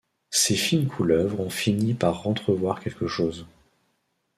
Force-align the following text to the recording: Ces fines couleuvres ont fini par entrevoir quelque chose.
Ces 0.31 0.55
fines 0.55 0.87
couleuvres 0.87 1.41
ont 1.41 1.51
fini 1.51 1.93
par 1.93 2.25
entrevoir 2.27 2.79
quelque 2.79 3.05
chose. 3.05 3.45